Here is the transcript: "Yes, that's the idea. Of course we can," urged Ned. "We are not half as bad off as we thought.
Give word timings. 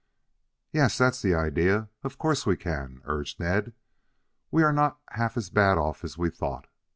"Yes, 0.73 0.97
that's 0.97 1.21
the 1.21 1.35
idea. 1.35 1.89
Of 2.03 2.17
course 2.17 2.43
we 2.43 2.57
can," 2.57 3.01
urged 3.03 3.39
Ned. 3.39 3.71
"We 4.49 4.63
are 4.63 4.73
not 4.73 4.99
half 5.11 5.37
as 5.37 5.51
bad 5.51 5.77
off 5.77 6.03
as 6.03 6.17
we 6.17 6.31
thought. 6.31 6.65